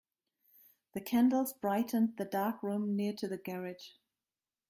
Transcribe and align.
The 0.93 1.01
candles 1.01 1.53
brightened 1.53 2.17
the 2.17 2.25
dark 2.25 2.63
room 2.63 2.95
near 2.95 3.13
to 3.17 3.27
the 3.27 3.37
garage. 3.37 3.89